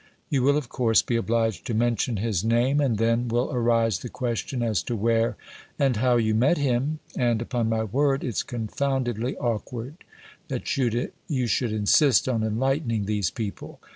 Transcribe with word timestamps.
You 0.29 0.41
will, 0.41 0.57
of 0.57 0.67
course, 0.67 1.03
be 1.03 1.15
obliged 1.15 1.63
to 1.67 1.75
mention 1.75 2.17
his 2.17 2.43
name, 2.43 2.81
and 2.81 2.97
then 2.97 3.27
will 3.27 3.53
arise 3.53 3.99
the 3.99 4.09
question 4.09 4.63
as 4.63 4.81
to 4.81 4.95
where 4.95 5.37
and 5.77 5.97
how 5.97 6.15
you 6.17 6.33
met 6.33 6.57
him; 6.57 6.97
and, 7.15 7.39
upon 7.39 7.69
my 7.69 7.83
word, 7.83 8.23
it's 8.23 8.41
confoundedly 8.41 9.37
awkward 9.37 9.97
that 10.47 10.75
you 10.75 11.45
should 11.45 11.71
insist 11.71 12.27
on 12.27 12.41
enlightening 12.41 13.05
these 13.05 13.29
people. 13.29 13.79